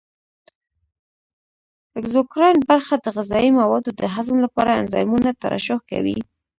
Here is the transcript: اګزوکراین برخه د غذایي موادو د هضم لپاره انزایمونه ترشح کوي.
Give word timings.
اګزوکراین 1.99 2.57
برخه 2.69 2.95
د 2.99 3.05
غذایي 3.15 3.51
موادو 3.59 3.89
د 3.99 4.01
هضم 4.13 4.37
لپاره 4.45 4.77
انزایمونه 4.81 5.29
ترشح 5.43 5.79
کوي. 5.89 6.17